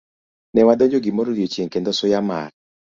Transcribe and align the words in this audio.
Ne 0.53 0.61
wadonjo 0.67 1.03
gimoro 1.05 1.29
odiechieng' 1.35 1.71
kendo 1.73 1.91
suya 1.99 2.19
mar 2.29 2.49